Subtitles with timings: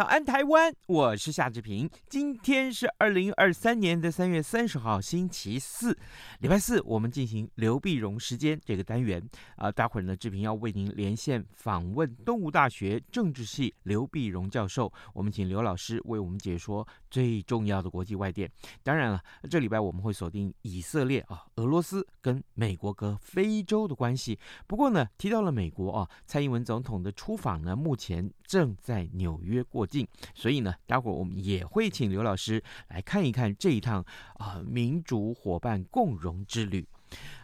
[0.00, 0.72] 早安，台湾！
[0.86, 1.86] 我是夏志平。
[2.08, 5.94] 今天是二零二三年的三月三十号，星期四，
[6.38, 9.22] 礼拜四，我们进行刘碧荣时间这个单元
[9.56, 9.72] 啊、呃。
[9.72, 14.90] 待会儿呢，志平要为您连线访问东吴大学政治系刘碧荣教授。
[15.12, 18.50] 我们请刘老师为我们解说最重要的国际外电。
[18.82, 24.38] 当然了，这礼拜我们会锁定以色列啊、俄罗斯跟美国和非洲的关系。
[24.66, 30.06] 不过呢，提到了美国啊，蔡英文总统的出访呢，目前正在纽约过境。
[30.34, 36.86] 所以呢，待会儿我们也会请刘老师来看一看这一趟啊、民主伙伴共荣之旅。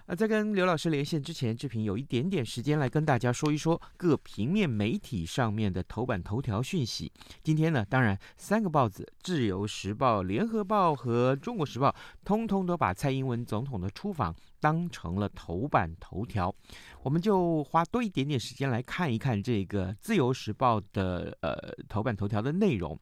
[0.08, 7.10] 那在跟刘老师连线之前，志平有一点点时间来跟大家说一说各平面媒体上面的头版头条讯息。
[7.42, 11.90] 今天呢，当然三个报纸《自由时报》、《联合报》和《中国时报》
[12.24, 16.54] 通通都把蔡英文总统的出访当成了头版头条。
[17.02, 21.56] 我们就花多一点点时间来看一看这个《自由时报》的呃
[21.88, 22.96] 头版头条的内容。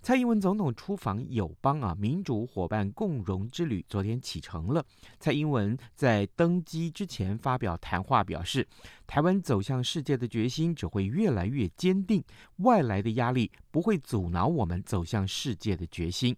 [0.00, 4.84] 蔡英文总统出访友邦啊，民主伙伴共荣之旅昨天启程了。
[5.20, 8.66] 蔡英文在登机之前发表谈话，表示
[9.06, 12.22] 台湾走向世界的决心只会越来越坚定，
[12.56, 16.36] 外来的压力不会阻挠我们走向世界的决心。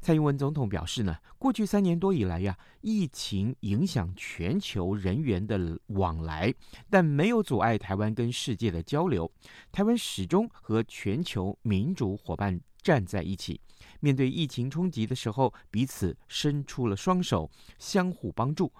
[0.00, 6.52] 蔡英文总统表示呢，过去三年多以来呀，疫情影响全球人员的往来，
[6.88, 9.30] 但没有阻碍台湾跟世界的交流。
[9.70, 13.60] 台湾始终和全球民主伙伴站在一起。
[14.00, 18.72] 面对疫情冲击的时候，彼此伸出了双手，相互帮助。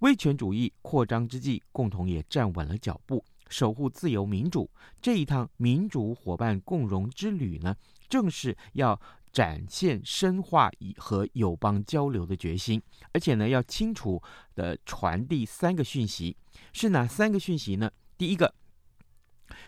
[0.00, 4.70] 威权主义扩张之际，共同也站稳了脚步，守护自由民主。
[5.00, 7.76] 这一趟民主伙伴共荣之旅呢，
[8.08, 9.00] 正是要
[9.32, 14.22] 展现深化和友邦交流的决心，而且呢，要清楚
[14.54, 16.36] 地传递三个讯息，
[16.72, 17.90] 是哪三个讯息呢？
[18.16, 18.54] 第一个。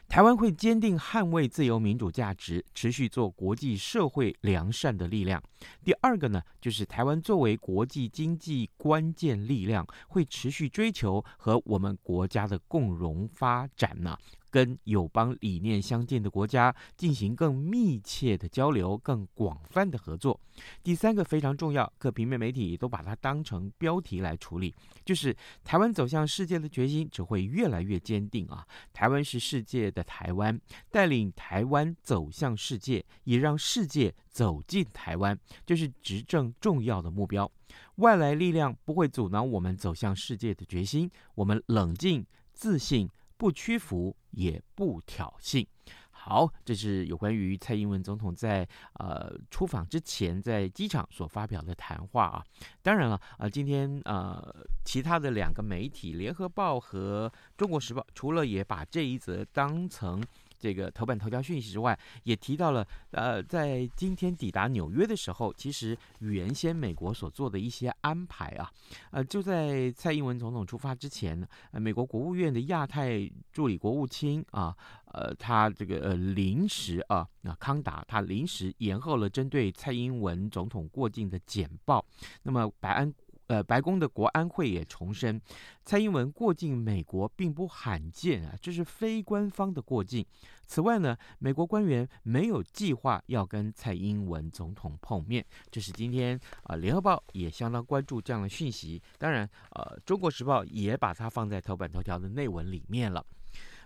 [0.09, 5.43] 台湾会坚定捍卫自由民主价值，持续做国际社会良善的力量。
[5.85, 14.17] 第二个呢，就是台湾作为国际经济关键力量，会持续追求和我们国家的共荣发展呢。
[14.51, 20.39] 跟友邦理念相近的国家进行更密切的交流，更广泛的合作。
[20.83, 28.67] 第三个非常重要，各平面媒体都把它当成标题来处理，就是台湾走向世界的决心只会越来越坚定啊！
[28.93, 30.59] 台湾是世界的台湾，
[30.91, 37.51] 带领台湾走向世界，也让世界走进台湾，这是执政重要的目标。
[37.97, 43.09] 外来力量不会阻挠我们走向世界的决心，我们冷静自信。
[43.39, 45.67] 不屈服，也不挑衅。
[46.11, 52.45] 好，这是有关于蔡英文总统在呃出访之前在机场所发表的谈话啊。
[52.83, 54.55] 当然了，啊、呃，今天呃
[54.85, 60.23] 其他的两个媒体，《联合报》和《中国时报》，除了也把这一则当成。
[60.59, 68.71] 这个头版头条讯息之外，也提到了，呃，在今天抵达纽约的时候，其实原先美国所做的一些安排啊，
[69.11, 74.77] 呃，就在蔡英文总统出发之前呢，美国国务院的亚太助理国务卿啊，
[75.13, 82.05] 呃，他这个呃临时啊，那康达他临时延后了针对蔡英文总统过境的简报，
[82.43, 83.13] 那么白安。
[83.49, 85.41] 呃，白宫的国安会也重申，
[85.85, 90.25] 蔡英文过境美国并不罕见啊，这是非官方的过境。
[90.67, 95.45] 此外呢，美国官员没有计划要跟蔡英文总统碰面。
[95.71, 99.03] 这是今天啊，联合报也相当关注这样的讯息。
[99.17, 103.25] 当然，呃，中国时报也把它放在头版头条的内文里面了。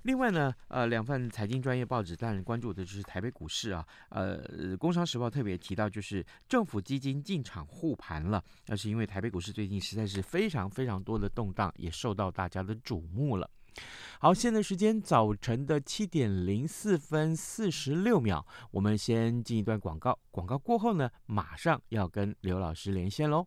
[0.02, 3.86] 另外呢，呃，两份财经专业报纸当然关注的就是台北股市啊。
[4.08, 4.42] 呃，
[4.76, 13.48] 《工商时报》特别提到，就是政府基金进场护盘了，那是因为台北股市最近实在是非常非常多的动荡，也受到大家的瞩目了。
[14.18, 23.46] 好，现在时间早晨的七点零四分四十六秒，我们先进一段广告，广告过后呢，马上要跟刘老师连线喽。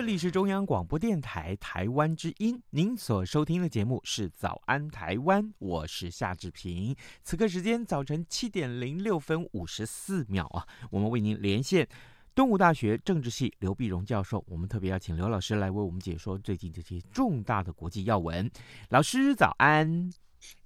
[0.00, 6.96] 这里是中央广播电台台湾之音，您所收听的节目是《早安台湾》，我是夏志平。
[7.22, 11.86] 此刻时间早晨七点零六分五十四秒啊，我们为您连线
[12.34, 18.50] 东吴大学政治系刘碧荣教授，我们特别邀请刘老师来为我们解说最近这些重大的国际要闻。
[18.88, 20.10] 老师早安，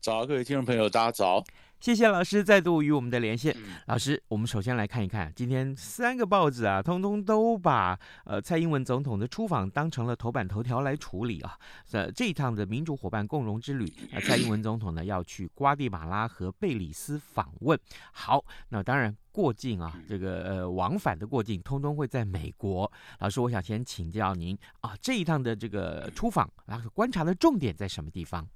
[0.00, 1.42] 早，各位听众朋友，大家早。
[1.84, 3.54] 谢谢老师再度与我们的连线。
[3.88, 11.58] 老师，我们首先来看一看，今天三个报纸啊，通通都把呃蔡英文总统的出访当成了头版头条来处理啊。
[11.86, 17.78] 这这一趟的民主伙伴共荣之旅，呃，蔡英文总统呢要去瓜地马拉和贝里斯访问。
[18.14, 22.90] 好，那当然过境啊，这个呃往返的过境，通通会在美国。
[23.19, 28.48] 老师，我想先请教您啊，这一趟的这个出访然后，观察的重点在什么地方？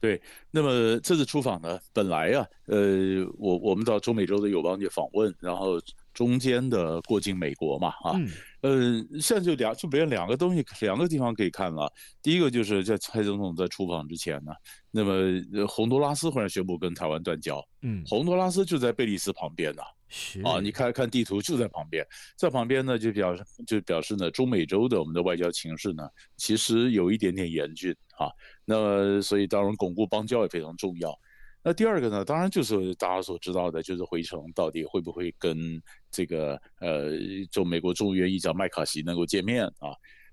[0.00, 0.20] 对，
[0.50, 5.80] 那么这次出访呢，本来啊，呃，我我们到中美洲的友邦去访问，然后
[6.12, 8.12] 中间的过境美国嘛，啊，
[8.60, 11.90] 嗯，呃，现在就两就别人两个东西，两个地方可以看了。
[12.22, 14.52] 第一个就是在蔡总统在出访之前呢，
[14.90, 20.03] 那么洪都拉斯忽然宣布跟台湾断交，嗯，洪都拉斯就在贝里斯旁边呢，是
[20.44, 22.06] 啊，你看看地图就在旁边，
[22.36, 28.28] 在旁边呢就表示就表示呢，中美洲的我们的外交情势呢，其实有一点点严峻啊。
[28.64, 31.18] 那，所以当然巩固邦交也非常重要。
[31.62, 37.12] 那第二个呢，当然就是大家所知道的，就是回程到底会不会跟这个呃，
[37.50, 39.90] 就美国众议院议长麦卡锡能够见面啊？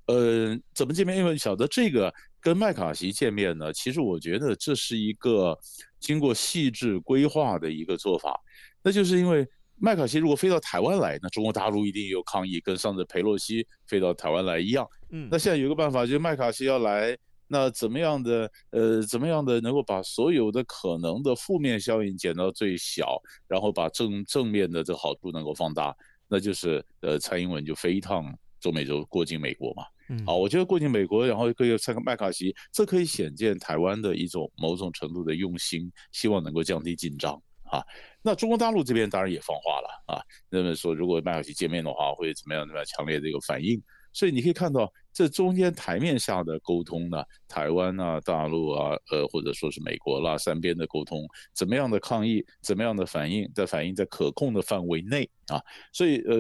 [0.08, 1.18] 呃，怎么见面？
[1.18, 5.58] 因为晓得这个跟麦卡锡见面呢，其实我觉得这是一个
[6.00, 8.38] 经过细致规划的一个做法。
[8.84, 9.48] 那就是因为
[9.82, 14.88] 麦卡锡如果飞到台湾来，那中国大陆一定有抗议，跟上次裴洛西飞到台湾来一样。
[15.10, 17.18] 嗯，那现在有一个办法，就是麦卡锡要来。
[17.54, 25.94] 那怎么样的呃，怎么样的能够把所有的可能的负面效应减到最小，然后把正正面的这个好处能够放大，
[26.30, 29.84] 那就是呃，蔡英文就飞一趟中美洲过境美国嘛。
[30.08, 37.38] 嗯，好，我觉得过境美国，然后可以参观麦卡锡，这可以显见台湾的一种某种程度的用心，希望能够降低紧张
[37.72, 37.84] 啊。
[38.22, 43.82] 那中国大陆这边当然也放话了啊，那么说如果麦卡锡见面的话，会怎么样怎么样强烈的一个反应。
[44.14, 55.64] 所以你可以看到，这中间台面下的沟通呢，台湾啊、大陆啊，呃，或者说是美国啦，三边的沟通，怎么样的抗议，怎么样的反应，在反应在可控的范围内啊。
[55.94, 56.38] 所以，呃，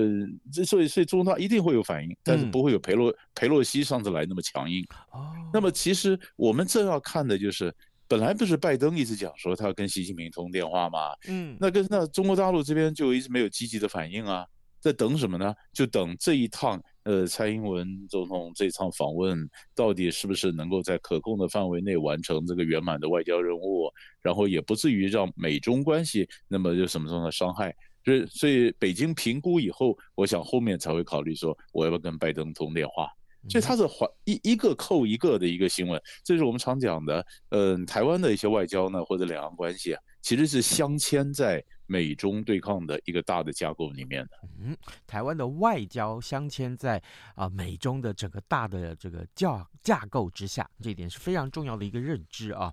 [0.51, 4.85] 这所以所以中国大陆一定会有反应，但是不会有佩洛佩洛西上次来那么强硬。
[5.13, 5.31] 哦。
[5.53, 7.73] 那么其实我们正要看的就是，
[8.11, 11.13] 本来不是拜登一直讲说他要跟习近平通电话吗？
[11.29, 11.55] 嗯。
[11.61, 14.45] 那跟那中国大陆这边就一直没有积极的反应啊。
[14.81, 15.55] 在等什么呢？
[15.71, 23.89] 就等这一趟，呃，蔡英文总统这趟访问到底是不是能够在可控的范围内完成这个圆满的外交任务，
[24.21, 27.73] 然后也不至于让美中关系那么有什么样的伤害。
[28.03, 33.07] 所以，所以北京评估以后，我想后面才会考虑说，我要不要跟拜登通电话。
[33.49, 41.63] 所以它是环一一个扣一个的一个新闻，这是我们常讲的，嗯、呃，台湾的一些外交呢，或者两岸关系啊，其实是镶嵌在。
[41.91, 44.39] 美中对抗的一个大的架构里面的。
[44.57, 46.97] 嗯，台湾的外交镶嵌在
[47.35, 52.71] 啊、呃、美中的整个大的这个架架构之下，这一点是非常重要的一个认知啊。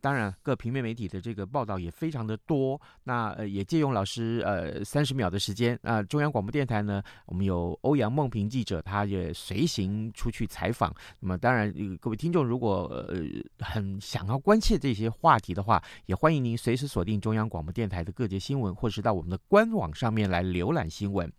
[0.00, 2.80] 当然，各平面媒体的这个报道也非常的多。
[3.02, 10.94] 那呃，也借用老师呃三十秒的时间啊、中央广播电台呢，我们有欧阳梦平记者，他也随行出去采访。
[11.18, 13.16] 那么，当然，各位听众如果呃
[13.58, 21.32] 很想要关切这些话题的话，也欢迎您随时锁定中央广播电台的各节新闻，或是到我们的官网上面来浏览新闻。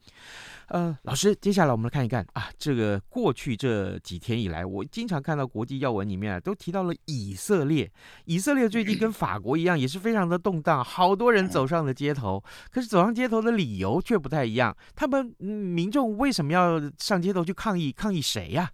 [0.68, 7.92] 呃，老师，接下来我们来看一看啊，这个过去这几天以来，我经常看到国际要闻里面啊，都提到了以色列。
[8.24, 12.42] 以色列最近跟法国一样，也是非常的动荡，好多人走上了街头。
[12.72, 14.74] 可是走上街头的理由却不太一样。
[14.96, 17.92] 他们、嗯、民众为什么要上街头去抗议？
[17.92, 18.72] 抗议谁呀、啊？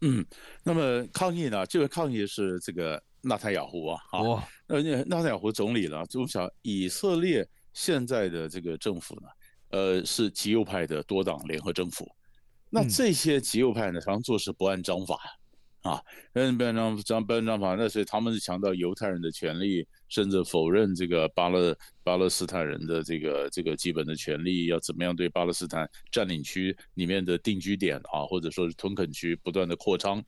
[0.00, 0.24] 嗯，
[0.64, 1.66] 那么抗议呢？
[1.66, 9.28] 这个抗议是这个纳塔雅胡啊，啊，哦、那纳塔雅胡总理呢，就想以色列现在的这个政府呢，
[9.70, 12.10] 呃，是极右派的多党联合政府。
[12.68, 15.18] 那这些极右派呢，常常做事不按章法。
[15.82, 15.98] 啊，
[16.34, 30.22] 嗯，不按章章不按章法，那所以他们是强调犹太人的权利，甚至否认这个巴勒巴勒斯坦人的这个这个基本的权利，要怎么样对巴勒斯坦占领区里面的定居点啊，或者说是屯垦区不断的扩张。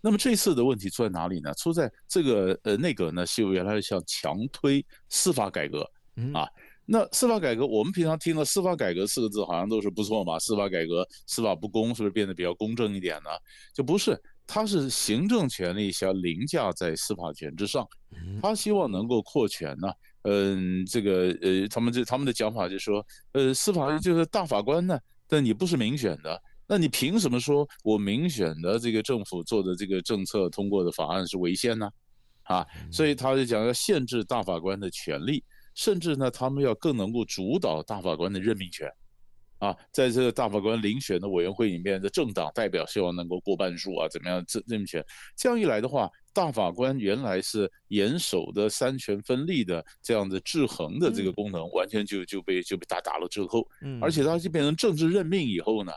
[0.00, 1.54] 那么这次的问题出在哪里呢？
[1.54, 5.88] 出在这个呃内阁呢，是原来想强推司法改革
[6.34, 6.44] 啊。
[6.90, 10.38] 那司法改革，我们平常听到司法改革四个字，好像都是不错嘛。
[10.38, 13.28] 司法改革，司法不公，是不是变得比较公正一点呢？
[13.74, 14.18] 就不是。
[14.50, 17.86] 他是行政权力想凌驾在司法权之上，
[18.40, 19.92] 他希望能够扩权呢。
[20.22, 31.90] 嗯，这个呃，他们这他们的讲法就是说，呃，司法就是大法官呢，但你不是民选的，那你凭什么说我民选的这个政府做的这个政策通过的法案是违宪呢？
[32.44, 35.44] 啊，所以他就讲要限制大法官的权力，
[35.78, 38.90] 甚至呢，他们要更能够主导大法官的任命权。
[39.58, 45.04] 啊，在这个大法官遴选的委员会里面的政党代表希望能够过半数啊，怎么样这任命权？
[45.36, 53.66] 这样一来的话，大法官原来是严守的三权分立的这样的制衡的这个功能，完全就就被就被打打了折扣。
[53.82, 55.92] 嗯，而且它就变成政治任命以后呢，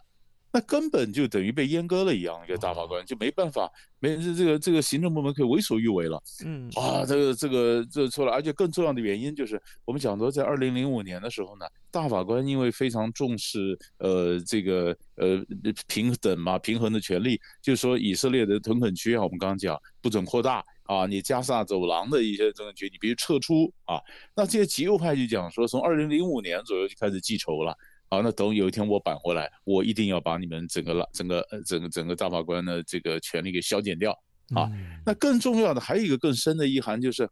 [0.54, 6.22] 那根本就等于被阉割了一样，一个大法官就没办法，没这这个这个行政部门可以为所欲为了。
[6.46, 15.42] 嗯啊，这个这个这错了，而且更重要的原因就是我们讲说，在二零零五年的时候呢，大法官因为非常重视呃这个呃
[15.88, 24.02] 平等嘛，平衡的权利，就是说以色列的屯垦区啊，我们刚刚讲不准扩大啊，你加萨走廊的一些屯垦区你必须撤出啊，
[24.36, 27.74] 那这些极右派就讲说，从二零零五年左右就开始记仇了。
[28.12, 34.12] 好，那等有一天我扳回来，我一定要把你们整个、整个、整个、整个大法官的这个权力给削减掉
[34.54, 34.70] 啊！
[35.06, 37.26] 那更重要的还有一个更深的意涵，就是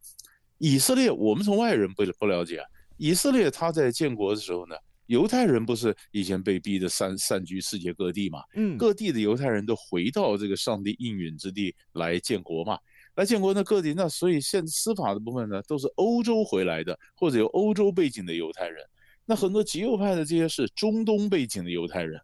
[0.56, 2.66] 以色列，我们从外人不不了解啊。
[2.96, 8.42] 以色列他在建国的时候呢，犹太人不是以前被逼的散散居世界各地嘛？
[8.54, 12.78] 嗯，各地的犹太人都回到这个上帝应允之地来建国嘛？
[13.16, 18.82] 来建国那各地，那所以现司法的部分呢，都是欧洲回来的或者有欧洲背景的犹太人。
[19.30, 22.20] 那很多极右派的这些是中东背景的犹太人，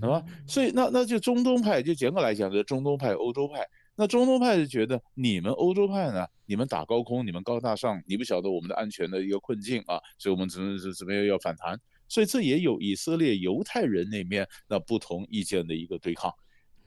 [0.00, 0.24] 是吧？
[0.46, 3.62] 所以那那就中东派就简单来讲，就是中东派、欧洲派。
[3.94, 11.78] 那中东派就觉得你们欧洲派呢，你们打高空，你们高大上，你不晓得我们的安全的一个困境啊，所以我们只能是怎么样要反弹。
[12.08, 16.32] 所以这也有以色列犹太人那边那不同意见的一个对抗。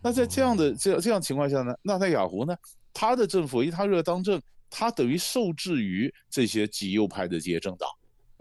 [0.01, 2.55] 那在这样的这这样情况下呢，纳塔雅胡呢，
[2.91, 7.87] 他的政府因为他热当政，他等于受制于这些极右派的这些政党。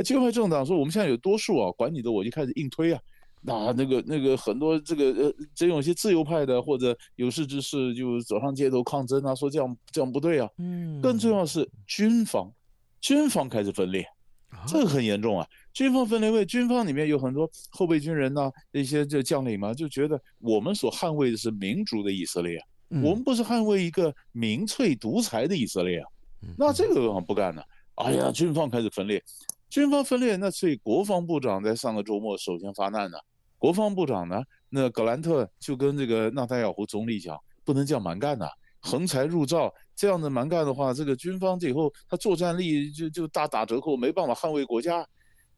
[0.05, 3.01] 极右派政党说：“我们现在有多数啊，管你的，我就开始硬推啊。
[3.41, 10.49] 那那个那个很多这个呃，真有些自由派的或者有识之士就走上街头抗争啊，说这样这样不对啊。
[10.59, 12.53] 嗯，更重要是军方，
[13.01, 14.05] 军方开始分裂，
[14.67, 15.47] 这个很严重啊。
[15.73, 26.07] 军方分裂，因为军方里面有很多后备军人呐，一些这将领嘛，就觉得我们所捍卫的是民族的以色列，我们不是捍卫一个民粹独裁的以色列啊。
[26.57, 27.63] 那这个不干了。
[27.95, 29.23] 哎呀，军方开始分裂。”
[29.71, 33.19] 军方分裂，那所以国防部长在上个周末首先发难呢。
[33.59, 38.47] 国防部长呢，那格兰特就跟这个纳塔尔胡总理讲，不能叫蛮干呐，
[38.81, 45.07] 横财入灶，这样的蛮干的话，这个军方这以后他作战力就就大打折扣，没办法捍卫国家。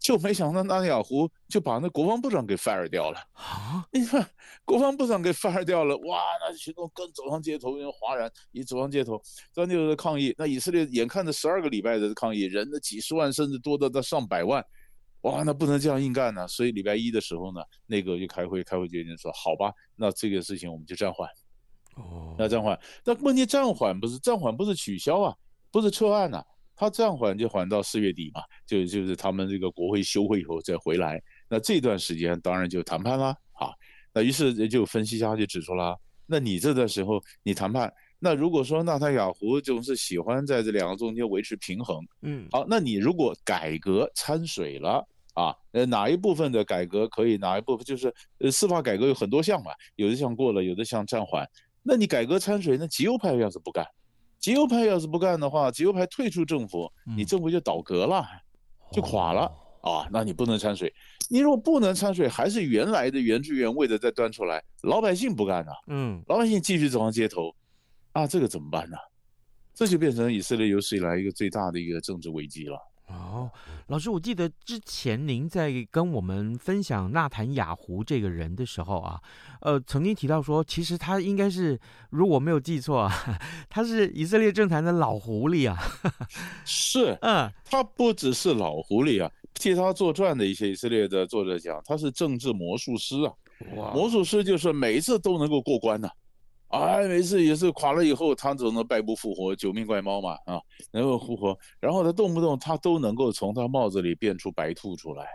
[0.00, 3.86] 就没想到纳坦雅胡就把那国防部长给 fire 掉了啊！
[3.92, 4.26] 你看
[4.64, 6.22] 国防部长给 fire 掉了，哇！
[6.40, 9.20] 那群众更走上街头，因为哗然，一走上街头，
[9.52, 10.34] 这就是抗议。
[10.38, 14.64] 那以色列眼看着十二个礼拜的抗议，人的几十万甚至多到到上百万，
[15.20, 15.42] 哇！
[15.44, 16.48] 那不能这样硬干呢。
[16.48, 21.28] 所以礼拜一的时候呢，内阁就开会，开会决定说，好吧，那这个事情我们就暂缓。
[21.96, 22.78] 哦，那暂缓。
[23.04, 25.36] 但问题暂缓不是暂缓，不是取消啊，
[25.70, 26.46] 不是撤案呐、啊。
[26.80, 31.22] 他暂缓就缓到四月底嘛，就就是他们这个国会休会以后再回来。
[31.46, 33.68] 那这段时间当然就谈判啦，啊，
[34.14, 35.94] 那于是就分析家就指出了，
[36.24, 51.46] 那你这段时候你谈判，那如果说纳塔雅胡总是喜欢在这两个中间维持平衡，嗯，好，那你如果改革掺水了啊，呃，哪一部分的改革可以，哪一部分就是呃司法改革有很多项嘛，有的项过了，有的项暂缓，
[51.82, 53.84] 那你改革掺水，那极右派要是不干，
[54.40, 58.26] 极右派要是不干的话，极右派退出政府，你政府就倒戈了，
[58.92, 59.52] 就垮了。
[59.82, 60.92] 啊，那你不能掺水，
[61.30, 67.50] 你如果不能掺水，还是原来的原汁原味的再端出来，老百姓不干了，嗯，老百姓继续走上街头，
[68.12, 68.96] 啊，这个怎么办呢？
[69.72, 72.76] 这就变成以色列有史以来一个最大的一个政治危机了。
[73.10, 73.50] 哦，
[73.88, 79.20] 老师，我记得之前您在跟我们分享纳坦雅胡这个人的时候啊，
[79.60, 81.78] 呃，曾经提到说，其实他应该是，
[82.10, 83.12] 如果没有记错啊，
[83.68, 85.76] 他是以色列政坛的老狐狸啊。
[86.64, 89.30] 是，嗯，他不只是老狐狸啊。
[89.54, 93.32] 替他作传的一些以色列的作者讲，他是政治魔术师啊，
[93.92, 96.08] 魔术师就是每一次都能够过关呐，
[96.70, 100.60] 哎，每次也是垮了以后，他总能败不复活，九命怪猫嘛啊，
[100.92, 105.26] 能够复活，然后他动不动他都能够从他帽子里变出白兔出来，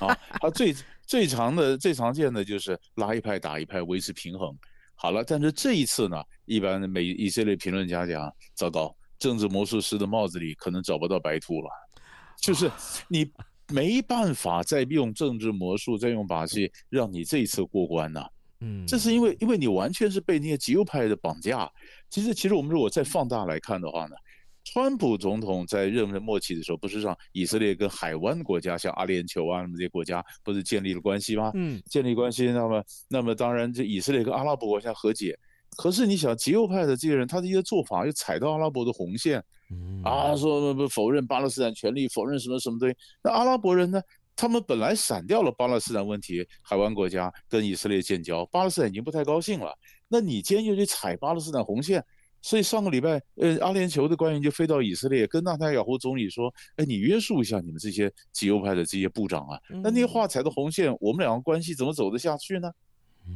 [0.00, 0.74] 啊， 他最
[1.06, 4.54] 最常的最常见的就是拉一派打一派，维持平衡。
[4.94, 11.68] 好了，但是这一次呢，一般的美以色列评论家讲，糟糕，政治魔术师的帽子里可能找不到白兔了，
[12.40, 12.70] 就是
[13.08, 13.30] 你。
[13.72, 18.26] 没办法再用政治魔术，再用把戏让你这一次过关呐。
[18.60, 21.70] 嗯，这是因为因为你完全是被那些极右派的绑架。
[22.08, 24.16] 其实其实我们如果再放大来看的话呢，
[24.64, 31.50] 川普总统在任任末期的时候，不是让以色列跟海湾国家，像阿联酋啊什么这些国家，不是建立了关系吗？
[31.54, 35.38] 嗯，建立关系，那么那么当然，这以色列跟阿拉伯国家和解。
[35.76, 39.42] 可是你想，极右派的这些人，他的一些做法又踩到阿拉伯的红线。
[40.02, 42.96] 啊，说不否认巴勒斯坦权利，否认什么什么东西。
[43.22, 44.02] 那阿拉伯人呢？
[44.40, 49.76] 他们本来闪掉了巴勒斯坦问题，海湾国家跟以色列建交，巴勒斯坦已经不太高兴了。
[50.08, 52.02] 那你今天又去踩巴勒斯坦红线，
[52.40, 62.72] 所以上个礼拜，呃，阿联酋的官员就飞到以色列，跟纳坦雅胡总理说：“哎，你约束一下你们这些极右派的这些部长啊。”那那些话踩的红线，我们两个关系怎么走得下去呢？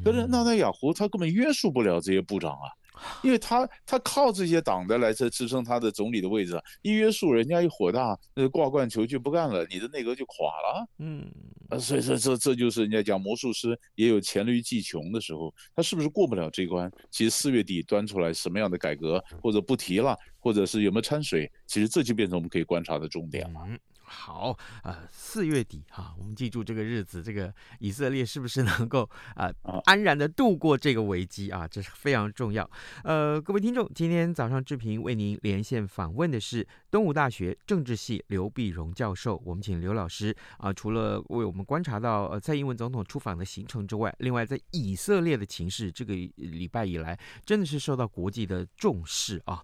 [0.05, 2.69] 可是纳坦雅胡他根本约束不了这些部长啊。
[3.25, 10.89] 因为他他靠这些党的来支支撑他的总理的位置，一约束人家一火大，那挂冠求就不干了，你的内阁就垮了。
[10.99, 11.29] 嗯，
[11.71, 16.89] 啊，所以说这这就是人家讲魔术师也有黔驴技穷的时候，他是不是过不了这关？
[17.11, 23.61] 其实四月底端出来什么样的改革，或者不提了，或者是有没有掺水，其实这就变成我们可以观察的重点了。
[23.67, 31.67] 嗯好，呃，四月底哈、啊，我们记住这个日子，这个以色列是不是能够啊、呃、安然的度过这个危机啊？
[31.67, 32.69] 这是非常重要。
[33.03, 39.41] 呃，各位听众，今天早上志平为您连线访问的是东吴大学政治系刘碧荣教授。
[39.45, 49.63] 我们请刘老师啊，除了为我们观察到呃蔡英文总统出访的行程之外，另外在以色列的情势，这个礼拜以来真的是受到国际的重视啊。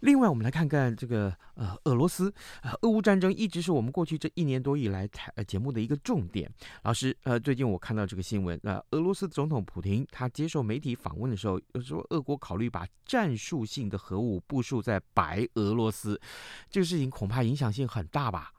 [0.00, 2.32] 另外，我们来看看这个呃，俄罗斯
[2.62, 6.50] 呃，俄乌战争一直是我们过去这一年多以来台节目的一个重点。
[6.82, 16.20] 老师，呃，最近我看到这个新闻，呃，俄罗斯总统普廷他接受媒体访问的时候，说俄国考虑把战术性的核武部署在白俄罗斯，
[16.70, 18.52] 这个事情恐怕影响性很大吧？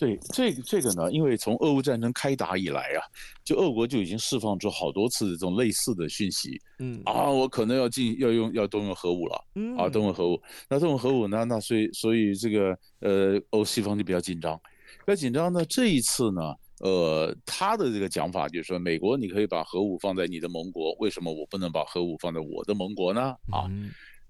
[0.00, 3.04] 对，这个这个呢，因为从俄乌战争开打以来啊，
[3.44, 14.58] 就俄国就已经释放出好多次这种类似的讯息，嗯啊，我可能要进要用要动用核武了，嗯啊，动用核武，那动用核武呢，那所以所以这个呃欧西方就比较紧张，
[15.04, 23.20] 比较紧张呢，这一次呢，呃，他的这个讲法就是说，美国你可以把核武放在你的盟国，为什么我不能把核武放在我的盟国呢？
[23.52, 23.68] 啊，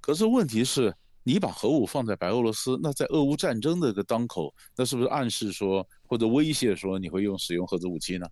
[0.00, 0.92] 可是问题是。
[1.22, 8.26] 你把核武放在白俄罗斯，那在俄乌战争的一个当口，那是不是暗示说或者威胁说你会用使用核子武器呢？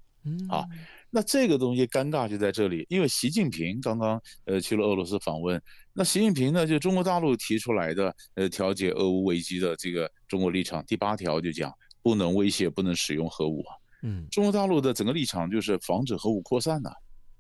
[0.49, 0.65] 啊，
[1.11, 5.63] 那这个东西尴尬就在这里，因为习近平刚刚呃去了俄罗斯访问，
[5.95, 11.73] 那习近平呢就中国大陆提出来的呃调解俄乌危机的这个中国立场第八条就讲
[12.03, 13.77] 不能威胁，不能使用核武啊。
[14.03, 16.93] 嗯，中国大陆的整个立场就是防止核武扩散的，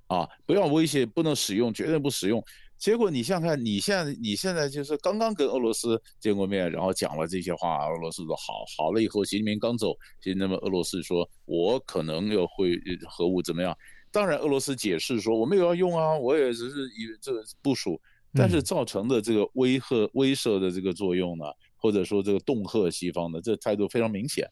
[0.07, 2.43] 啊，不要威胁，不能使用，绝对不使用。
[2.79, 13.77] 结果你想想看，你现在你现在就是刚刚跟俄罗斯见过面，然后讲了这些话，俄罗斯说好，好了以后，习近平刚走，其实那么俄罗斯说，我可能要会核武怎么样？
[14.13, 18.01] 当然，俄罗斯解释说我没有要用啊，我也只是以这个部署，
[18.33, 21.45] 但是造成的这个威吓威慑的这个作用呢，
[21.77, 24.49] 或者说这个恫吓西方的这态度非常明显。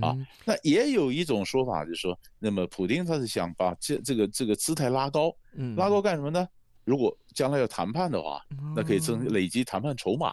[0.00, 5.32] 啊，那也有一种说法就是说，那么普京他是想把这这个这个姿态拉高，
[5.76, 6.48] 拉高干什么呢？
[6.88, 8.40] 如果将来要谈判的话，
[8.74, 10.32] 那可以增累积谈判筹码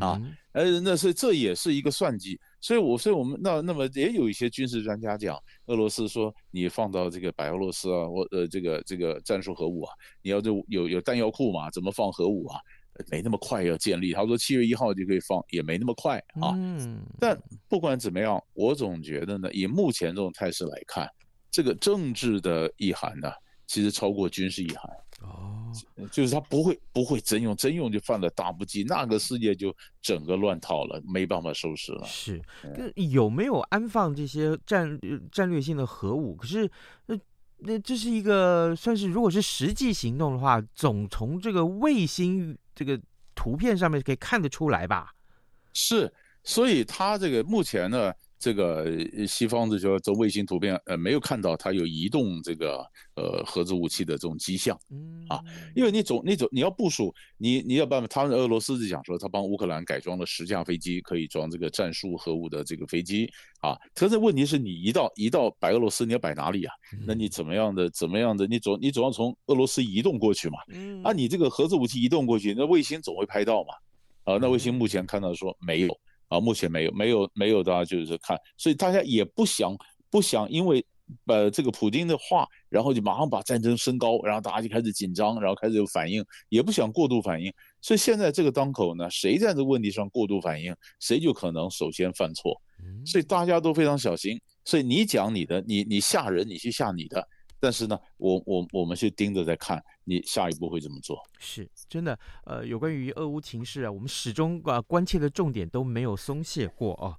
[0.00, 2.38] 啊，呃，那所以这也是一个算计。
[2.60, 9.92] 所以我，所以我们那那么也有一些军事专家讲，俄罗斯说你放到这个白俄罗斯啊，或呃这个这个战术核武啊，
[10.22, 12.60] 你要就有有弹药库嘛，怎么放核武啊？
[13.10, 14.12] 没那么快要建立。
[14.12, 16.52] 他说七月一号就可以放，也没那么快啊。
[16.54, 17.00] 嗯。
[17.18, 21.08] 但不管怎么样，我总觉得呢，以目前这种态势来看，
[21.50, 23.32] 这个政治的意涵呢，
[23.72, 24.90] 其实超过军事意涵。
[25.22, 25.72] 哦，
[26.10, 32.04] 就是他不会不会真用，真用就犯了大不敬，那个世界就整个乱套了，没办法收拾了。
[32.04, 32.42] 是，
[33.10, 36.36] 有没有安放这些战战略性的核武？
[36.36, 36.70] 可是
[37.06, 37.18] 那
[37.60, 43.00] 那这是一个算是，如果是实际行动的话，总从这个卫星这个
[43.34, 45.14] 图片上面可以看得出来吧？
[45.72, 46.12] 是，
[46.44, 48.12] 所以他这个目前呢。
[48.42, 48.84] 这个
[49.24, 54.76] 西方的说，这卫星图片，呃，没有看到它有移动这个呃核子武器的这种迹象，
[55.28, 55.40] 啊，
[55.76, 66.74] 因为你总你总你要部署，你你要办法，他们俄罗斯是讲说，他帮乌克兰改装了十架飞机，可以装这个战术核武的这个飞机，啊，可是问题是你移到移到白俄罗斯，你要摆哪里啊？
[67.06, 68.44] 那你怎么样的怎么样的？
[68.48, 70.58] 你总你总要从俄罗斯移动过去嘛，
[71.04, 73.74] 啊，你这个核子武器移动过去，那卫星总会拍到嘛，
[74.24, 75.96] 啊，那卫星目前看到说没有。
[76.32, 79.76] 啊，目前没有，没有，没有，大家就是看，所以大家也不想，
[80.10, 80.82] 不想因为，
[81.26, 92.58] 呃，这个普京的话，然后就马上把战争升高，然后大家就开始紧张，然后开始有反应，也不想过度反应，所以现在这个当口呢，谁在这个问题上过度反应，谁就可能首先犯错，
[93.04, 97.22] 所以大家都非常小心，所以你讲你的，你你吓人，你去吓你的。
[97.60, 101.22] 但是呢，我我我们去盯着在看你下一步会怎么做。
[101.38, 107.18] 是真的，呃，有关于俄乌情势啊，我们始终啊关切的重点都没有松懈过啊。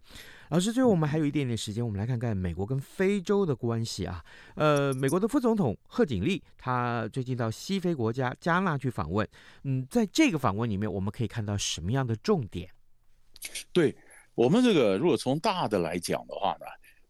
[0.50, 4.24] 老师，最后我们还有一点点时间，我们来看看美国跟非洲的关系啊。
[4.56, 9.28] 呃，美国的副总统贺锦丽，他最近到西非国家加纳去访问。
[9.64, 12.70] 嗯，在这个访问里面，我们可以看到什么样的重点？
[13.72, 13.96] 对
[14.36, 16.66] 我们这个，如果从大的来讲的话呢？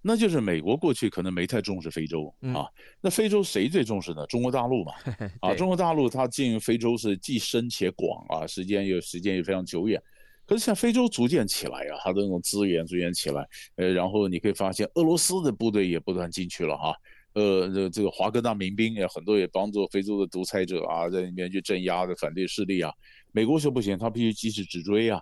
[0.05, 2.67] 那就是美国过去可能没太重视非洲啊，
[2.99, 4.25] 那非洲谁最重视呢？
[4.27, 4.91] 中国大陆嘛，
[5.39, 10.01] 啊，中国大陆它进非洲是既深且广啊，时间又时间也非常久远。
[10.45, 16.93] 可是像非洲逐渐起来啊，它的那种资源逐渐起来，呃，然后你可以发现俄罗斯的部队也不断进去了哈，
[17.31, 22.91] 呃，这这个华格纳民兵也很多也帮助非洲的独裁者啊，在里面去镇压的反对势力啊。
[23.31, 25.21] 美国说不行，他必须及时止追啊。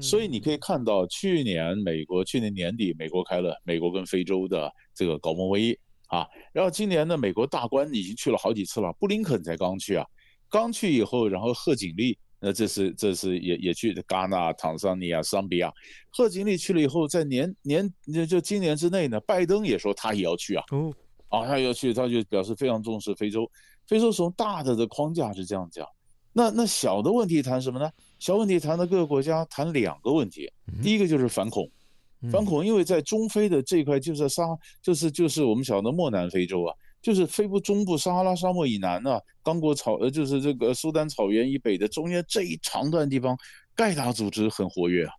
[0.00, 10.04] 所以你可以看到，去年美国去年年底，美国开了美国跟非洲的这个高峰会议啊，然后今年呢，美国大官已经去了好几次了，布林肯才刚去啊，
[10.48, 15.72] 刚去以后，然后贺锦丽，那这是这是也也去戛纳、坦桑尼亚、桑比亚，
[16.10, 17.92] 贺锦丽去了以后，在年年
[18.28, 20.94] 就今年之内呢，拜登也说他也要去啊，哦，
[21.28, 23.50] 啊，他要去，他就表示非常重视非洲，
[23.86, 25.86] 非洲从大的的框架是这样讲。
[26.32, 27.90] 那那小的问题谈什么呢？
[28.18, 30.50] 小问题谈的各个国家谈两个问题，
[30.82, 31.70] 第一个就是反恐，
[32.32, 34.44] 反恐，因为在中非的这一块就是沙，
[34.82, 43.36] 就是就是我们晓得漠南非洲啊，就是非洲中部撒哈拉沙漠以南啊，刚果草呃就是这个苏丹草原以北的中间这一长段地方，
[43.74, 45.12] 盖达组织很活跃啊，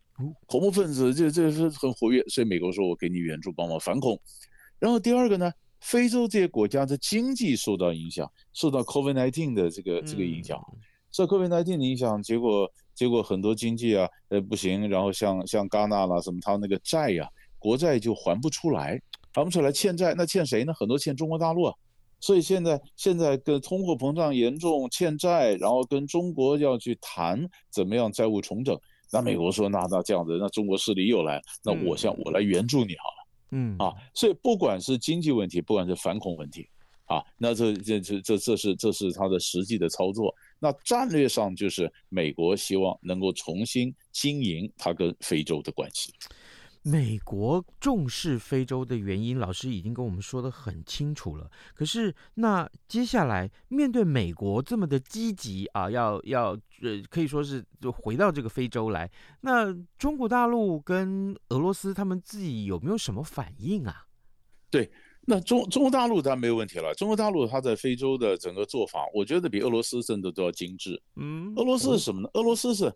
[0.47, 4.19] 恐怖分子这这是很活跃，所以美国说我给你援助帮忙反恐，
[4.79, 10.59] 然后第二个呢，非洲这些国家的经济受到影响，受到 COVID-19 的这个这个影响。
[11.09, 17.29] 受 COVID-19 的影响，结果结果很多经济啊，呃不行，然后像像戛纳啦什么，他那个债呀、啊，
[17.59, 18.99] 国债就还不出来，
[19.35, 20.73] 还不出来欠债，那欠谁呢？
[20.73, 21.73] 很多欠中国大陆啊，
[22.19, 28.75] 所以现在现在跟通货膨胀严重，欠债，然后跟中国要去谈怎么样债务重整。
[29.13, 36.67] 那美国说，那那这样子，那中国势力又来，那我向我来援助你好了，嗯啊，所以不管是经济问题，不管是反恐问题。
[37.05, 40.35] 啊，那这这这这这是这是他的实际的操作。
[40.59, 46.13] 那战略上就是美国希望能够重新经营它跟非洲的关系。
[46.83, 51.51] 美国重视非洲的原因，老师已经跟我们说的很清楚了。
[51.73, 64.05] 可是那接下来面对美国这么的积极啊，要要呃可以说是就回到这个非洲来，那中国大陆跟俄罗斯他们自己有没有什么反应啊？
[64.69, 64.89] 对。
[65.29, 66.93] 那中中国大陆当然没有问题了。
[66.93, 71.01] 中国大陆它在非洲的整个做法，我觉得比俄罗斯甚至都要精致。
[71.17, 72.29] 嗯，俄罗斯是什么呢？
[72.35, 72.89] 俄罗斯是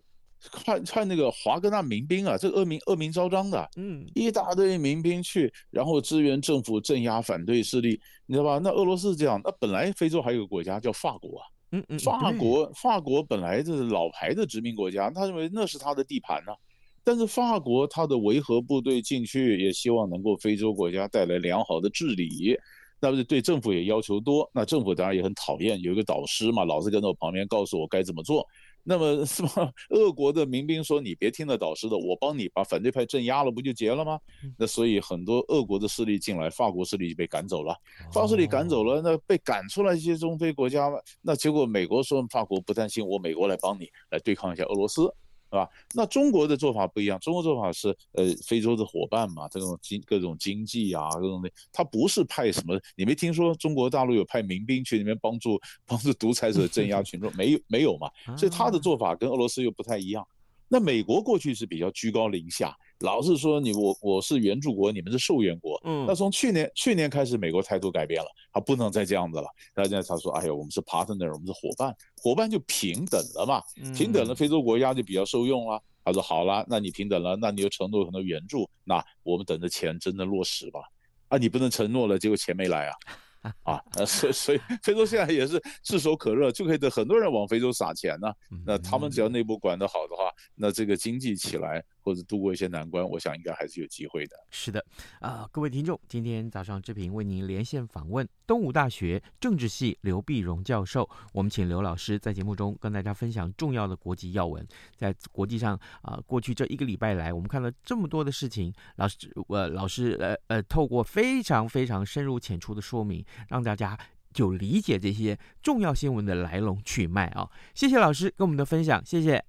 [0.64, 8.58] 派派那个华格纳民兵啊，这个恶名恶名昭彰的，嗯，一大堆民兵去，然后支援政府镇压反对势力，你知道吧？
[8.58, 16.56] 那俄罗斯是这样，那本来非洲还有个国家叫法国啊，嗯嗯，法国法国本来就是老牌的殖民国家，他认为那是他的地盘呢、啊。
[17.04, 22.56] 但是法国它的维和部队进去，也希望能够非洲国家带来良好的治理。
[23.00, 28.46] 那不是对政府也要求多，那政府当然也很讨厌，有一个导师嘛，老是跟在我旁边告诉我该怎么做。
[28.84, 29.72] 那么是吧？
[29.90, 34.18] 俄国的民兵说：“你别听那导师的，我帮你把反对派镇压了，不就结了吗？”
[34.56, 37.76] 那所以很多俄国的势力进来，法国势力就被赶走了。
[38.12, 40.88] 法国势力赶走了，那被赶出来一些中非国家，
[41.20, 45.12] 那结果美国说：“法国不担心，我美国来帮你来对抗一下俄罗斯。”
[45.52, 45.68] 是吧？
[45.94, 57.30] 那中国的做法不一样，中国做法是，呃，非洲的伙伴嘛，这种经各种经济啊，各种的，他不是派什么，你没听说中国大陆有派民兵去那边帮助帮助独裁者镇压群众？
[57.36, 60.26] 没有没有嘛， 所以他的做法跟俄罗斯又不太一样。
[60.68, 65.80] 那美国过去是比较居高临下，老是说你我我是援助国，你们是受援国。
[65.84, 69.46] 嗯，那从去年去年开始，美国态度改变了，他不能再这样子了。
[69.74, 73.62] 大家他说，哎呀，我们是 partner，我们是伙伴，伙伴就平等了嘛，
[73.94, 75.82] 平等了，非洲国家就比较受用了。
[76.04, 80.80] 他说好了，那你平等了，那你就承诺很多援助，那我们等着钱真的落实吧。
[81.28, 82.94] 啊，你不能承诺了，结果钱没来啊。
[83.64, 88.32] 啊，所以所以非洲现在也是炙手可热，就可以等很多人往非洲撒钱呢。
[88.64, 91.82] 那他们只要内部管得好的话，那这个经济起来。
[92.02, 94.36] 或者度过一些难关，我想应该还是有机会的。
[94.50, 94.84] 是的，
[95.20, 101.08] 啊、呃，各位听众，今天早上志平为您连线访问东吴大学政治系刘碧荣教授。
[101.32, 104.66] 我们请刘老师在节目中跟大家分享重要的国际要闻。
[104.96, 113.98] 在国际上啊、呃，过去这一个礼拜来，我们看了这么多的事情，老师，呃，老师，呃呃，透过非常非常深入浅出的说明，让大家
[114.32, 117.50] 就理解这些重要新闻的来龙去脉啊、哦。
[117.74, 119.44] 谢谢老师跟我们的分享，谢谢，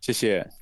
[0.00, 0.61] 谢谢。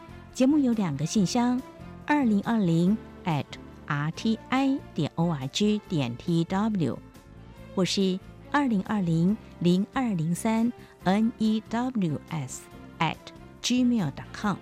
[0.33, 1.61] 节目有两个信箱：
[2.05, 3.45] 二零二零 at
[3.87, 6.97] rti 点 org 点 tw，
[7.75, 8.17] 或是
[8.49, 10.71] 二零二零零二零三
[11.03, 12.59] news
[12.99, 13.17] at
[13.61, 14.55] gmail.com。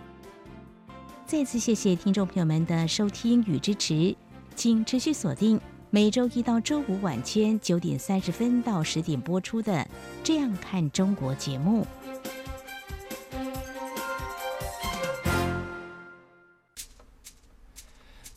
[1.26, 4.16] 再次谢谢听众朋友们的收听与支持，
[4.56, 9.74] 请持续锁定每周一到周五晚间九点三十分到十点播出的
[10.24, 11.86] 《这样看中国》节目。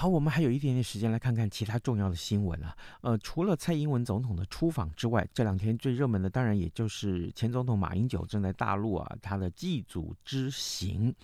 [0.00, 2.74] 好，我们还有一点点时间来看看其他重要的新闻啊。
[3.02, 11.14] 呃，除了蔡英文总统的出访之外，这两天最热门的当然也就是前总统马英九正在大陆啊，他的祭祖之行。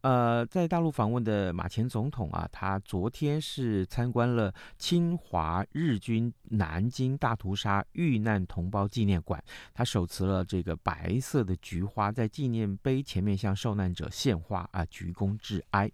[0.00, 9.40] 呃，在大陆访问的马前总统啊，他昨天是参观了侵华日军南京大屠杀遇难同胞纪念馆，
[9.72, 15.88] 他手持了这个白色的菊花，在纪念碑前面向受难者献花啊，鞠躬致哀。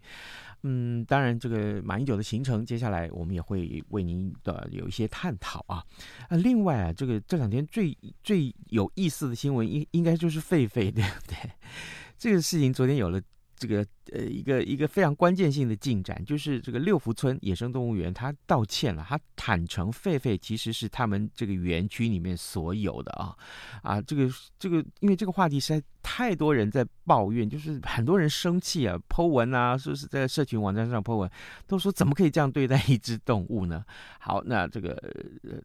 [0.62, 5.84] 嗯，当然，这个马英九的行程，接下来我们也会为您的有一些探讨啊。
[6.28, 11.50] 啊，另外啊，这个这两天最最有意思的新闻，应应该就是狒狒，对不对？
[12.16, 13.20] 这个事情昨天有了
[13.56, 23.36] 这个呃一个一个非常关键性的进展，就是这个六福村野生动物园他道歉了，他坦诚狒狒其实是他们这个园区里面所有的啊
[23.82, 25.84] 啊，这个这个因为这个话题实在。
[26.02, 31.30] 太多人在抱怨，就是很多人生气啊，po 文啊，说是在社群网站上 po 文，
[31.66, 33.84] 都说怎么可以这样对待一只动物呢？
[34.20, 34.92] 好，那这个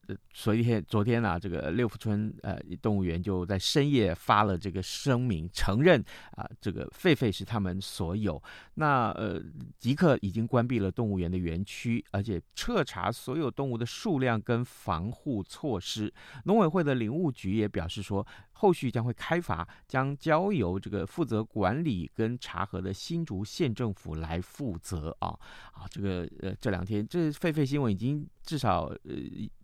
[0.07, 8.41] 呃，昨天昨天啊，这个六福村呃动物园就在深夜发了这个声明，承认啊、这个狒狒是他们所有。
[8.75, 9.41] 那呃，
[9.77, 16.11] 即刻已经关闭了动物园的园区，而且彻查所有动物的数量跟防护措施。
[16.45, 18.25] 农委会的林务局也表示说，
[18.57, 25.27] 后续将会开罚，将交由这个负责管理跟查核的新竹县政府来负责啊
[25.73, 25.85] 啊！
[25.89, 29.13] 这个呃，这两天这狒狒新闻已经至少呃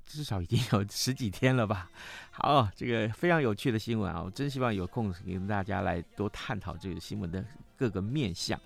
[0.05, 1.89] 至少已经有十几天了吧？
[2.31, 4.21] 好，这个非常有趣的新闻啊！
[4.21, 7.43] 我真希望有空跟大家来多探讨这个新闻的
[7.77, 8.59] 各个面向。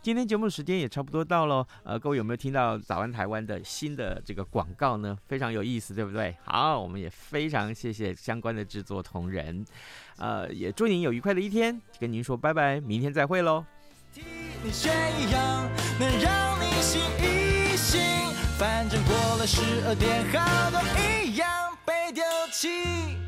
[0.00, 5.16] 今天节目时间也差不多到了，呃，各位有没有听到早安台湾的新的这个广告呢？
[5.26, 6.36] 非常有意思，对不对？
[6.44, 9.64] 好，我们也非常谢谢相关的制作同仁，
[10.16, 13.64] 呃，也祝您有愉快的一天，跟您说拜拜，明天再会喽。
[14.64, 18.00] 你选一样能让你醒一醒，
[18.58, 20.80] 反正过了十二点，好多
[21.24, 21.48] 一样
[21.86, 22.22] 被丢
[22.52, 23.21] 弃。